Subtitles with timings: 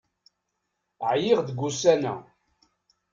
[1.09, 2.13] Ɛyiɣ deg-s ussan-a.